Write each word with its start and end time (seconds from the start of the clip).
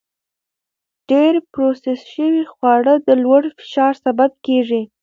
ډېر 1.09 1.33
پروسس 1.51 1.99
شوي 2.13 2.43
خواړه 2.53 2.93
د 3.07 3.09
لوړ 3.23 3.43
فشار 3.59 3.93
سبب 4.05 4.31
کېږي. 4.45 4.81